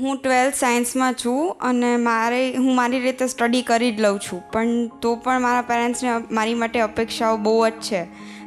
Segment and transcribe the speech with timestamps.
[0.00, 4.40] હું ટ્વેલ્થ સાયન્સમાં છું અને મારે, હું મારી રીતે સ્ટડી કરી જ લઉં છું.
[4.52, 8.04] પણ તો પણ મારા પેરેન્ટ્સને મારી માટે અપેક્ષાઓ બહુ જ છે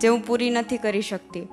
[0.00, 1.48] જે હું પૂરી નથી કરી શકતી.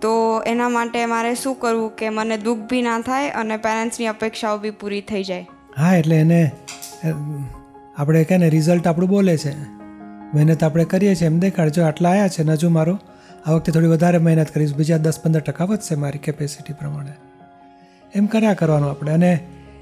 [0.00, 4.58] તો એના માટે મારે શું કરવું કે મને દુઃખ બી ના થાય અને પેરેન્ટ્સની અપેક્ષાઓ
[4.58, 5.46] બી પૂરી થઈ જાય.
[5.78, 6.50] હા, એટલે એને
[7.96, 9.54] આપણે કહે ને, રિઝલ્ટ આપણું બોલે છે.
[10.34, 11.68] મહેનત આપણે કરીએ છીએ એમ દેખાડ.
[11.68, 12.98] જો આટલા આવ્યા છે ને હજુ મારો,
[13.46, 14.74] આ વખતે થોડી વધારે મહેનત કરીશ.
[14.74, 17.12] બીજા દસ પંદર ટકા વધશે મારી કેપેસિટી પ્રમાણે.
[18.14, 19.12] એમ કર્યા કરવાનું આપણે.
[19.12, 19.38] અને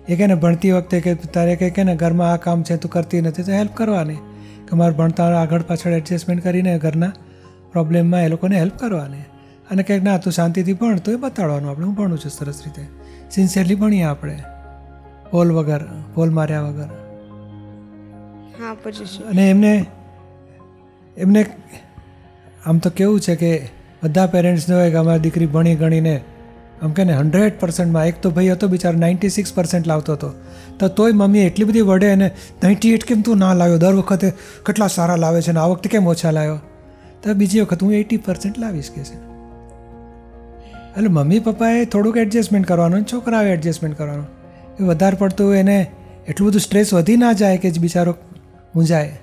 [0.08, 2.90] એ કહે ને ભણતી વખતે કે તારે કંઈ કે ને ઘરમાં આ કામ છે તું
[2.90, 4.14] કરતી નથી તો હેલ્પ કરવાની.
[4.68, 7.12] કે મારે ભણતા આગળ પાછળ એડજસ્ટમેન્ટ કરીને ઘરના
[7.72, 9.20] પ્રોબ્લેમમાં એ લોકોને હેલ્પ કરવાની.
[9.70, 11.86] અને કંઈક ના તું શાંતિથી ભણ તો એ બતાડવાનું આપણે.
[11.86, 12.82] હું ભણું છું સરસ રીતે.
[13.30, 14.42] સિન્સિયરલી ભણીએ આપણે.
[15.30, 15.80] પોલ વગર
[16.14, 16.88] પોલ માર્યા વગર.
[18.60, 19.86] હા પછી અને એમને
[21.18, 21.46] એમને
[22.66, 23.68] આમ તો કેવું છે કે
[24.02, 26.20] બધા પેરેન્ટ્સને હોય કે અમારી દીકરી ભણી ગણીને
[26.82, 30.32] આમ કે ને, હંડ્રેડ પર્સન્ટમાં એક તો ભાઈ હતો બિચારો, નાઇન્ટી સિક્સ પર્સન્ટ લાવતો હતો.
[30.78, 32.30] તો તોય મમ્મી એટલી બધી વડે અને
[32.62, 33.78] નાઇન્ટી એટ કેમ તું ના લાવ્યો?
[33.78, 34.30] દર વખતે
[34.66, 36.58] કેટલા સારા લાવે છે ને, આ વખતે કેમ ઓછા લાવ્યો?
[37.22, 39.30] તો બીજી વખત હું એટી પર્સન્ટ લાવીશ કે છે.
[40.96, 44.26] એટલે મમ્મી પપ્પાએ થોડુંક એડજસ્ટમેન્ટ કરવાનું છોકરાઓએ એડજસ્ટમેન્ટ કરવાનું.
[44.80, 45.86] એ વધારે પડતું એને
[46.28, 48.14] એટલું બધું સ્ટ્રેસ વધી ના જાય કે બિચારો
[48.74, 49.18] મૂંઝાય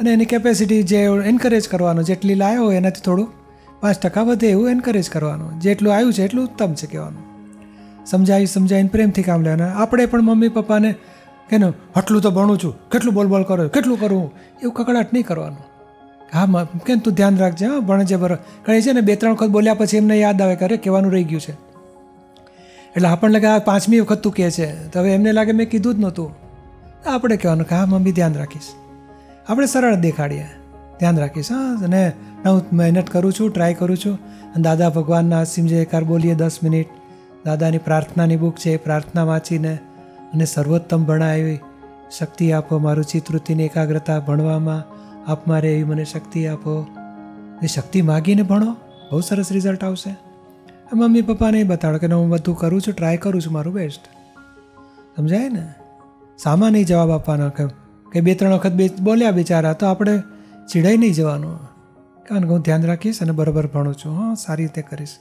[0.00, 3.39] અને એની કેપેસિટી જે એન્કરેજ કરવાનું, જેટલી લાવ્યો હોય એનાથી થોડું
[3.80, 5.60] પાંચ ટકા વધે એવું એન્કરેજ કરવાનું.
[5.60, 7.30] જેટલું આવ્યું છે એટલું ઉત્તમ છે કહેવાનું.
[8.06, 9.74] સમજાવી સમજાવીને પ્રેમથી કામ લેવાના.
[9.74, 10.94] આપણે પણ મમ્મી પપ્પાને
[11.48, 11.56] કે
[11.96, 12.90] આટલું તો ભણું છું.
[12.90, 15.70] કેટલું બોલ બોલ કરો કેટલું કરવું એવું કકડાટ નહીં કરવાનું.
[16.34, 16.46] હા
[16.86, 18.36] કેમ તું ધ્યાન રાખજે, હા ભણજે બરો
[18.66, 21.40] કહે છે ને, બે, ત્રણ વખત બોલ્યા પછી એમને યાદ આવે કરે કહેવાનું રહી ગયું
[21.40, 21.52] છે.
[22.96, 24.88] એટલે આપણને લાગે આ પાંચમી વખત તું કહે છે.
[24.88, 26.36] તો હવે એમને લાગે, મેં કીધું જ નહોતું.
[27.08, 28.62] આપણે કહેવાનું કે, હા, મમ્મી, ધ્યાન રાખીશ.
[29.48, 30.46] આપણે સરળ દેખાડીએ.
[31.00, 31.50] ધ્યાન રાખીશ.
[31.52, 32.02] હા, અને
[32.46, 34.14] હું મહેનત કરું છું ટ્રાય કરું છું.
[34.54, 36.88] અને દાદા ભગવાનના અસીમ જે બોલીએ દસ મિનિટ,
[37.44, 39.74] દાદાની પ્રાર્થનાની બુક છે, એ પ્રાર્થના વાંચીને
[40.34, 41.58] અને સર્વોત્તમ ભણાવી
[42.18, 44.82] શક્તિ આપો, મારું ચિત્તવૃત્તિની એકાગ્રતા ભણવામાં
[45.30, 46.72] આપ મારે એવી મને શક્તિ આપો.
[47.62, 48.72] એ શક્તિ માગીને ભણો,
[49.10, 50.16] બહુ સરસ રિઝલ્ટ આવશે.
[50.92, 54.04] મમ્મી પપ્પાને એ બતાડો કે હું બધું કરું છું ટ્રાય કરું છું, મારું બેસ્ટ
[55.16, 55.66] સમજાય ને?
[56.38, 57.50] સામા નહીં જવાબ આપવાનો
[58.12, 60.14] કે બે ત્રણ વખત બે બોલ્યા બિચારા, તો આપણે
[60.66, 61.58] ચીડાઈ નહીં જવાનું.
[62.28, 64.16] કારણ કે હું ધ્યાન રાખીશ અને બરાબર ભણું છું.
[64.16, 65.16] હા, સારી રીતે કરીશ.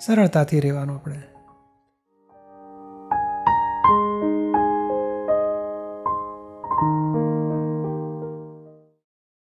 [0.00, 1.22] સરળતાથી રહેવાનું આપણે.